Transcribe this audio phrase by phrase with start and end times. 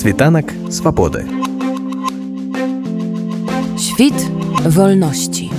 [0.00, 1.26] Світанак свабоды.
[3.78, 4.18] Świt
[4.64, 5.50] wolności.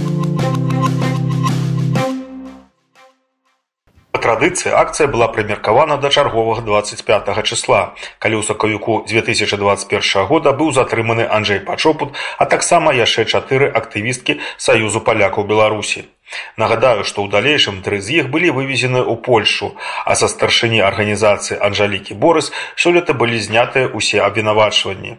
[4.28, 11.24] традыцыі акцыя была прымеркавана да чарговага 25 числа калі ў сакавіку 2021 года быў затрыманы
[11.24, 16.11] Анджей пачопут а таксама яшчэ чатыры актывісткі саюзу палякаў беларусі
[16.57, 19.73] Нагадаю што ў далейшым тры з іх былі вывезены ў польшу
[20.05, 25.19] а са старшыні арганізацыі анжалікі борыс сёлета былі знятыя ўсе абвінавачванні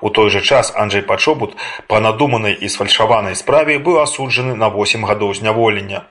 [0.00, 1.56] у той жа час Анджей Пачобут
[1.88, 6.04] па надуманай і сфальшаванай справе быў асуджаны на 8 гадоў зняволення.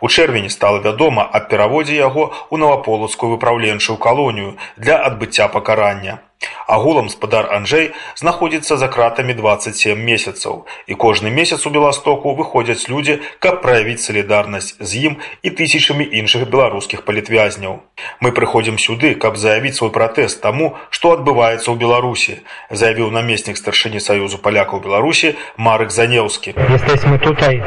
[0.00, 6.18] У чэрвені стала вядома аб пераводзе яго ў наваполацкую выпраўленчую калонію для адбыцця пакарання.
[6.65, 13.19] Агулам спадар Анджэй знаходзіцца за кратамі 27 месяцаў і кожны месяц у беластоку выходзяць людзі,
[13.43, 17.81] каб праявіць салідарнасць з ім і тысячамі іншых беларускіх палітвязняў.
[18.21, 22.39] Мы прыходзім сюды, каб заявіць свой пратэст таму, што адбываецца ў Беларусі,
[22.71, 26.55] заявіў намеснік старшыні саюзу палякаў Беларусі Марык Занеўскі.
[26.69, 27.61] Jesteśmy tutaj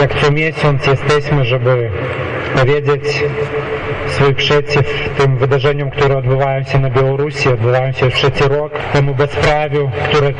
[0.00, 1.90] jak co miesiąc, jesteśmy, żeby
[2.56, 3.02] powiedzieć
[4.17, 9.89] swój przeciw tym wydarzeniom, które odbywają się na Białorusi, odbywają się trzeci rok, temu bezprawiu,
[10.09, 10.33] które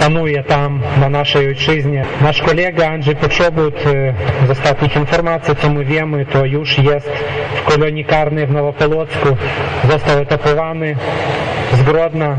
[0.00, 2.04] panuje tam na naszej ojczyźnie.
[2.20, 3.74] Nasz kolega Andrzej Poczobut,
[4.46, 7.10] z ostatnich informacji, co my wiemy, to już jest
[7.56, 9.28] w kolonii karnej w Nowopolocku,
[9.90, 10.96] został etapowany
[11.72, 12.36] z Grodna,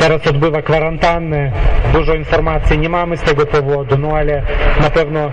[0.00, 1.52] teraz odbywa kwarantannę,
[1.92, 4.42] dużo informacji nie mamy z tego powodu, no ale
[4.80, 5.30] na pewno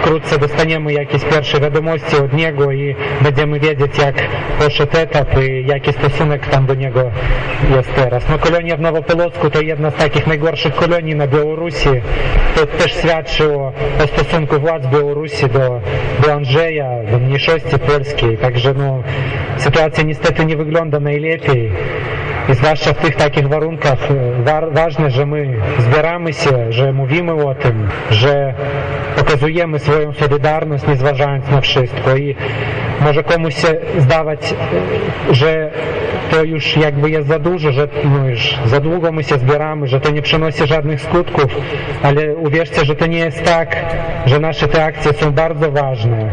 [0.00, 4.14] wkrótce dostaniemy jakieś pierwsze wiadomości od niego i będziemy wiedzieć jak
[4.58, 7.10] poszedł etap i jaki stosunek tam do niego
[7.76, 8.28] jest teraz.
[8.28, 11.88] No kolonia w Nowopolocku to jedna z takich najgorszych kolonii na Białorusi.
[12.54, 13.72] To też świadczy o,
[14.04, 15.80] o stosunku władz Białorusi do,
[16.22, 18.36] do Andrzeja, do mniejszości polskiej.
[18.36, 19.02] Także no,
[19.56, 21.72] sytuacja niestety nie wygląda najlepiej.
[23.02, 23.98] Tych takich warunkach
[24.44, 28.54] wa ważne, że my zbieramy się, że mówimy o tym, że
[29.16, 32.16] pokazujemy swoją solidarność, nie zważając na wszystko.
[32.16, 32.36] I
[33.00, 34.54] może komuś się zdawać,
[35.30, 35.70] że
[36.30, 40.00] to już jakby jest za dużo, że no już za długo my się zbieramy, że
[40.00, 41.56] to nie przynosi żadnych skutków,
[42.02, 43.76] ale uwierzcie, że to nie jest tak,
[44.26, 46.30] że nasze te akcje są bardzo ważne.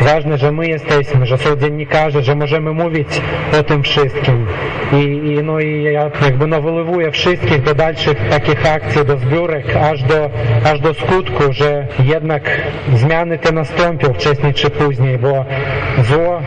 [0.00, 3.08] Ważne, że my jesteśmy, że są dziennikarze, że możemy mówić
[3.60, 4.46] o tym wszystkim.
[4.92, 10.02] I, i no i ja jakby nawolowuję wszystkich do dalszych takich akcji, do zbiórek, aż
[10.02, 10.30] do,
[10.64, 12.42] aż do skutku, że jednak
[12.94, 15.44] zmiany te nastąpią wcześniej czy później, bo
[16.08, 16.42] zło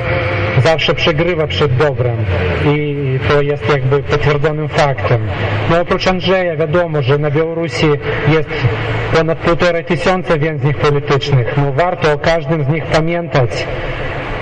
[0.63, 2.17] zawsze przegrywa przed dobrem
[2.65, 5.21] i to jest jakby potwierdzonym faktem.
[5.69, 7.87] No oprócz Andrzeja wiadomo, że na Białorusi
[8.27, 8.49] jest
[9.15, 11.57] ponad półtora tysiąca więźniów politycznych.
[11.57, 13.67] No warto o każdym z nich pamiętać.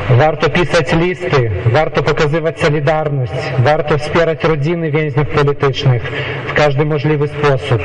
[0.09, 6.03] Warto pisać listy, warto pokazywać solidarność, warto wspierać rodziny więźniów politycznych
[6.47, 7.81] w każdy możliwy sposób.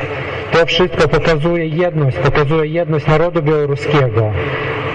[0.51, 4.31] To wszystko pokazuje jedność, pokazuje jedność narodu białoruskiego.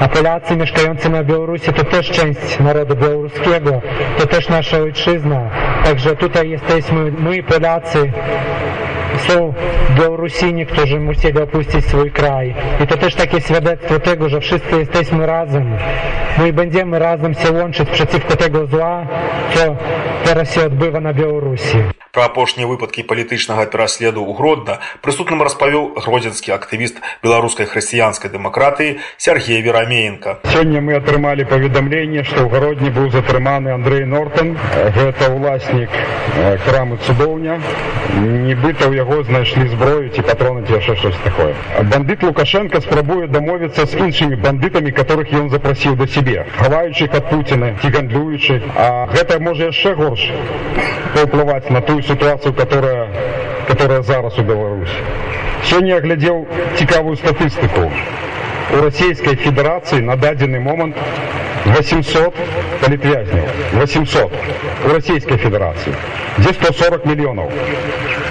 [0.01, 3.81] A Polacy mieszkający na Białorusi to też część narodu białoruskiego,
[4.19, 5.51] to też nasza ojczyzna.
[5.85, 8.13] Także tutaj jesteśmy my Polacy,
[9.28, 9.54] są
[9.98, 12.56] Białorusini, którzy musieli opuścić swój kraj.
[12.84, 15.78] I to też takie świadectwo tego, że wszyscy jesteśmy razem.
[16.38, 19.08] No i będziemy razem się łączyć przeciwko tego zła,
[19.54, 19.76] co
[20.24, 21.78] teraz się odbywa na Białorusi.
[22.16, 29.60] Пра апошнія выпадкі палітычнага пераследу ў Гродна прысутным распавёў гродзенскі актывіст беларускай хрысціянскай дэмакратыі Сергей
[29.60, 30.40] Верамеенко.
[30.48, 34.56] Сёння мы атрымалі паведамленне, што ў гародні быў затрыманы Андрей Нортон.
[34.96, 35.92] Гэта ўласнік
[36.64, 37.60] крамы цудоўня.
[38.16, 41.54] Нібыта ў яго знайшлі зброю ці патроны ці яшчэ штось такое.
[41.92, 47.30] Бандыт Лукашенко спрабуе дамовіцца з іншымі бандытамі, которых ён запрасіў да сябе, хаваючы іх ад
[47.30, 48.62] Пуціна ці гандлюючы.
[48.76, 50.32] А гэта можа яшчэ горш
[51.16, 53.08] паўплываць на ту ситуацию, которая,
[53.68, 55.00] которая зараз у Беларуси.
[55.64, 57.92] Сегодня я глядел цікавую статистику.
[58.74, 60.96] У Российской Федерации на даденный момент
[61.66, 62.34] 800
[62.82, 63.44] политвязней.
[63.74, 64.32] 800
[64.86, 65.94] у Российской Федерации.
[66.38, 67.52] Здесь 140 миллионов.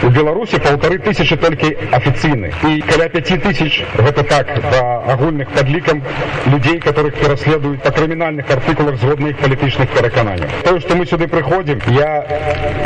[0.02, 2.62] У Беларуси полторы тысячи только официальных.
[2.64, 6.02] И каля пяти тысяч, это так, по огульных подликам
[6.46, 10.44] людей, которых переследуют по криминальных артикулах згодных политических переконаний.
[10.62, 12.26] То, что мы сюда приходим, я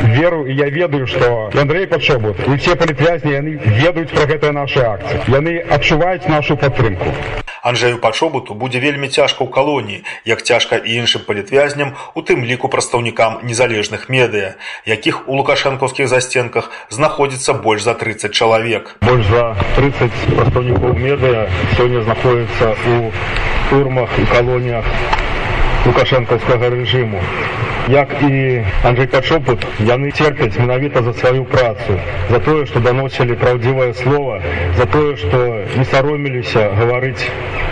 [0.04, 4.78] веру и я ведаю, что Андрей Подшобут и все политвязни, они ведают про это наши
[4.78, 5.20] акции.
[5.26, 7.06] И они отчувают нашу подтримку.
[7.62, 12.68] Анджею Пачобуту будзе вельмі цяжка ў калоніі, як цяжка і іншым палітвязням, у тым ліку
[12.68, 14.56] прадстаўнікам незалежных медыя,
[14.86, 18.96] якіх у лукашэнкаўскіх засценках знаходзіцца больш за 30 чалавек.
[19.02, 23.12] Больш за 30 прадстаўнікоў медыя сёння знаходзяцца ў
[23.70, 24.84] турмах і калоніях
[25.86, 27.22] лукашэнкаўскага рэжыму.
[27.88, 31.96] як і Андрей Пачопут, яны терпяць менавіта за сваю працу,
[32.30, 34.42] за тое, што даносілі праўдзівае слово,
[34.76, 37.24] за тое, што не сароміліся гаварыць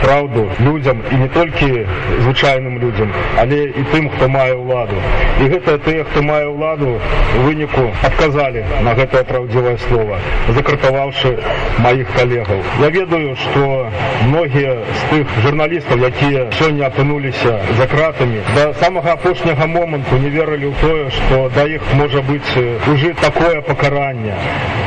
[0.02, 1.86] праўду людзям і не толькі
[2.20, 4.96] звычайным людзям, але і тым, хто мае ўладу.
[5.40, 6.98] І гэта тыя, хто мае ўладу,
[7.36, 10.18] у выніку адказалі на гэтае праўдзівае слово,
[10.48, 11.36] закратаваўшы
[11.78, 12.62] маіх калегаў.
[12.80, 13.90] Я ведаю, што
[14.28, 20.72] многія з тых журналістаў, якія сёння апынуліся за кратамі, да самага апошняга моманту не верылі
[20.72, 22.52] ў тое, што да іх можа быць
[22.92, 24.34] ужыт такое пакаранне.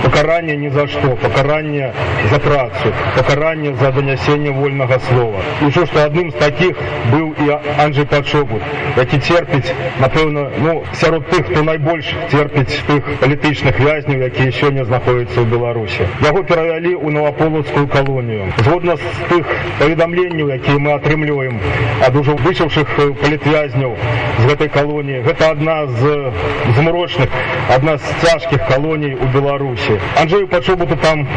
[0.03, 1.91] Пакаранне ні за што, пакаранне
[2.31, 5.41] за працу, пакаранне за данясенне вольнага слова.
[5.61, 6.77] Ужо што адным з такіх
[7.11, 8.61] быў і Анджей Пачобут,
[8.97, 15.41] які церпіць, напэўна, ну, сярод тых, хто найбольш церпіць тых палітычных вязняў, якія сёння знаходзяцца
[15.41, 16.07] ў Беларусі.
[16.23, 18.53] Яго перавялі ў наваполацкую калонію.
[18.63, 19.45] Згодна з тых
[19.79, 21.59] паведамленняў, якія мы атрымліваем
[22.05, 22.87] ад ужо вычаўшых
[23.21, 23.95] палітвязняў
[24.39, 25.23] з гэтай калоніі.
[25.27, 26.31] Гэта адна з
[26.77, 27.29] змрочных,
[27.69, 29.99] адна з цяжкіх калоній у Беларусі.
[30.15, 31.27] Анджею Пачобуту там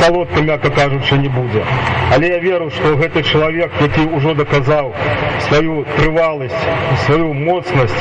[0.00, 1.62] салодка мякка кажучы не будзе
[2.14, 4.92] але я веру што гэты чалавек які ўжо даказаў
[5.48, 6.62] сваю трываласць
[7.06, 8.00] сваю моцнасць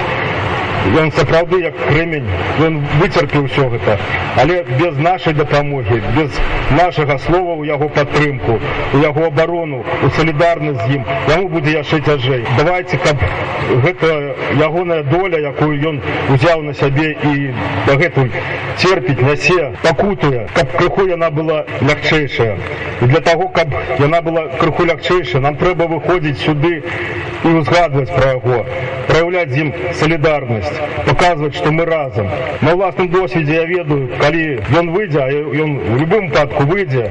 [1.01, 2.27] ён сапраўды як крэмень
[2.65, 3.97] ён выцерпіў усё гэта
[4.41, 6.39] але без нашай дапамогі без
[6.71, 8.57] нашага слова ў яго падтрымку
[8.93, 13.23] у яго абарону у салідарнасць з ім яму будзе яшчэ цяжэй давайте каб
[13.85, 14.09] гэта
[14.59, 16.01] ягоная доля якую ён
[16.35, 17.53] узяў на сябе і
[17.87, 18.31] дагэтуль
[18.77, 22.55] церпіць нясе пакутуе каб крыху яна была лягчэйшая
[23.01, 26.81] і для таго каб яна была крыху лягчэйшая нам трэба выходзіць сюды
[27.43, 28.65] і узгадваць пра яго
[29.07, 30.74] праяўляць з ім салідарнасць
[31.05, 32.27] показваць што мы разам
[32.61, 34.43] на ўласным досведзе я ведаю калі
[34.79, 35.23] ён выйдзе
[35.65, 37.09] ён у любым падку выйдзе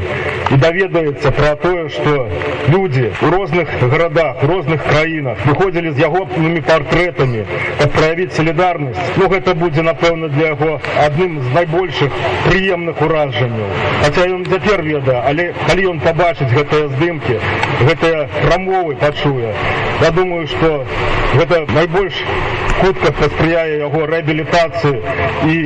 [0.50, 2.26] і даведаецца пра тое што
[2.74, 7.44] людзі у розных гарадах розных краінах выходзілі з ягонымі партрэтамі
[7.80, 13.70] каб праявіць салідарнасць ну гэта будзе напэўна для яго адным з найбольшых прыемных уражанняў
[14.04, 17.38] хаця ён цяпер ведае але калі ён пабачыць гэтыя здымкі
[17.90, 19.54] гэтыя прамовы пачуе
[20.02, 20.84] я думаю што
[21.36, 22.24] гэта найбольш
[22.80, 24.96] хутка паспрыяе яго рэабілітацыі
[25.52, 25.56] і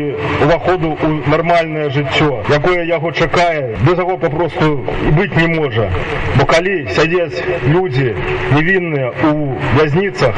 [0.47, 4.71] уваходу ў нармальнае жыццё якое яго чакае без яго папросту
[5.19, 5.87] быць не можа
[6.39, 7.43] бо калі сядзяць
[7.75, 8.09] людзі
[8.55, 10.35] невінныя у вязніцах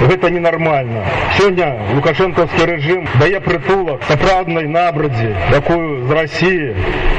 [0.00, 1.04] гэта ненармальна
[1.36, 6.72] сёння лукашэнкаўскі рэжым дае прытулак сапраўднай набрадзе якую з рассіі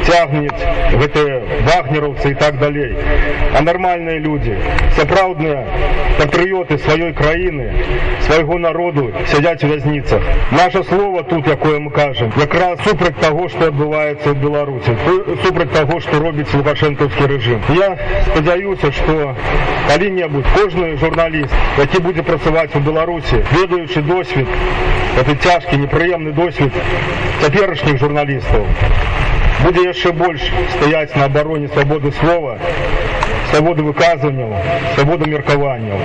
[0.09, 0.65] цягнет
[1.03, 2.93] гэтыя вагнераўцы і так далей
[3.53, 4.57] а нармальныя людзі
[4.97, 5.61] сапраўдныя
[6.19, 7.69] патрыёты сваёй краіны
[8.27, 8.88] свайго народу
[9.31, 10.21] сядзяць у вязніцах
[10.51, 14.95] наше слово тут якое мы кажам якраз супраць таго што адбываецца ў беларусі
[15.43, 17.89] супраць таго што робіць лукашэнкаўскі рэжым я
[18.29, 19.35] спадзяюся што
[19.87, 24.47] калі-небудзь кожны журналіст які будзе працаваць у беларусі ведаючы досвед
[25.17, 26.71] это цяжкі непрыемны досвед
[27.41, 28.65] цяперашніх журналістаў
[29.63, 30.41] будзе яшчэ больш
[30.77, 32.57] стаяць на абароне свабоды слова
[33.51, 34.51] свабоды выказванняў
[34.95, 35.99] свабоду меркаванняў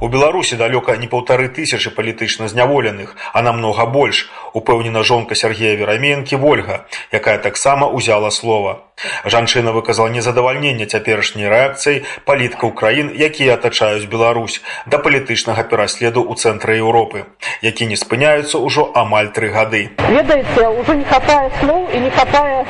[0.00, 6.36] у беларусі далёка не паўтары тысячы палітычна зняволеных а намнога больш упэўнена жонка сергея вераменкі
[6.36, 8.76] ольга якая таксама ўзяла слова
[9.24, 16.80] жанчына выказала незадавальненне цяперашняй рэакцыі паліткаў краін якія атачаюць беларусь да палітычнага пераследу ў цэнтры
[16.80, 17.26] еўропы
[17.62, 22.64] які не спыняюцца ўжо амаль тры гады ведаеце ўжо не хапае слоў і не хапае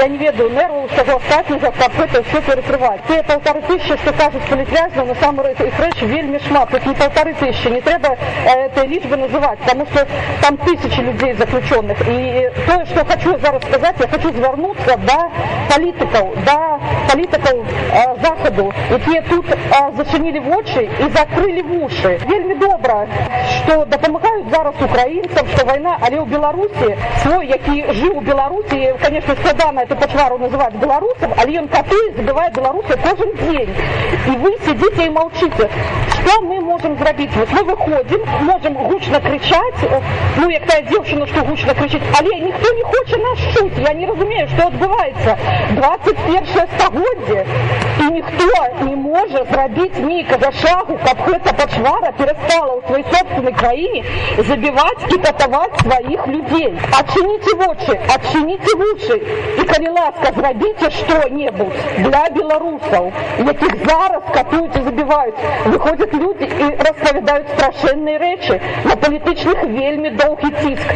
[0.00, 4.46] я не ведаю нерву усяго астатняга каб гэта все перакрываць тыя паўтары тысячи што кажуць
[4.50, 9.58] палітвязняў насамрэч іх рэч вельмі шмат тут не паўтары тысячи не трэба этой лічбы называць
[9.58, 10.06] потому что
[10.42, 15.18] там тысячи людзей заключенных і тое что хочу зараз сказаць я хочу звярнуцца да
[15.72, 16.58] палітыкаў да
[17.10, 17.64] палітыкаў
[18.22, 19.46] захаду якія тут
[19.96, 23.06] зачынілі вочы і закрылі вушы вельмі добра
[23.56, 29.34] что дапамагаюць зараз украінцам что вайна але ў беларусі свой які жыў у беларусі конечно
[29.34, 33.74] складана эту пачвару называть беларусам але ён каты забывае беларусы кожен день
[34.26, 35.68] и вы сидите и молчите
[36.12, 39.74] что мы можем зрабіць вот мы выходим можем гучно кричать
[40.36, 44.06] ну як тая девчина что гучно кричить але ніхто не хоче нас чуть я не
[44.06, 45.36] разумею что адбываецца
[45.70, 47.46] 21 стагоддзе
[48.00, 48.48] і ніхто
[48.82, 54.04] не можа зрабіць нейкага шагу каб гэта пачвара перастала ў сваёй собственной краіне
[54.38, 59.16] забіваць і катаваць сваіх людзей адчыніце вочы адчыніце вушы
[59.58, 63.10] і калі ласка зрабіце что-небудзь для беларусаў
[63.46, 65.34] якіх зараз катуюць і забіваюць
[65.64, 70.88] выходзяць людзі і распавядаюць страшэнныя рэчы на палітычных вельмі доўгі ціск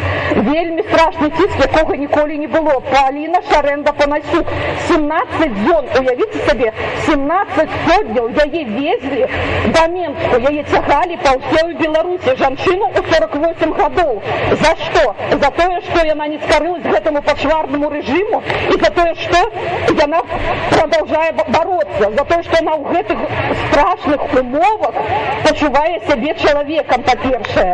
[0.49, 4.47] вельмі страшны ціск якога ніколі не было паліна шарэнда панасюк
[4.89, 6.73] 17 дзён уявіце сабе
[7.07, 9.29] 17 сотняў яе везлі
[9.77, 14.23] да менску яе цягалі па ўсёй беларусі жанчыну у 48 гадоў
[14.65, 18.43] за што за тое што яна не скарылась гэтаму пачварнаму рэжыму
[18.74, 19.40] і за тое што
[20.02, 20.22] яна
[20.72, 23.20] продолжае бороться за тое што яна ў гэтых
[23.64, 24.96] страшных умовах
[25.46, 27.74] пачувае сябе чалавекам па-першае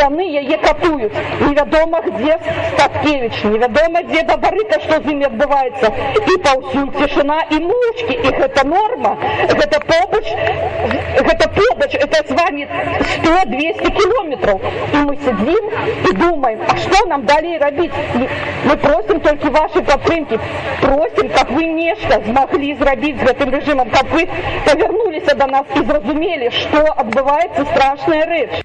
[0.00, 2.38] яны яе катуюць невядома где
[2.72, 5.90] статкевич невядома дзе бабарыка што з імі адбываецца
[6.32, 9.14] і паўсюль цішына і мучки і гэта норма
[9.52, 10.24] гэта побач
[11.28, 12.68] гэта побач это с вами
[13.22, 14.60] 100-200 километров
[14.92, 15.70] и мы сидим
[16.10, 17.92] и думаем а что нам далей рабіць
[18.64, 20.40] мы просим толькі вашей падтрымки
[20.80, 24.28] просим как вы нешта змаглі зрабіць з гэтым рэжымам каб вы
[24.66, 28.64] павярнуліся до нас і зразумелі что адбываецца страшная рэч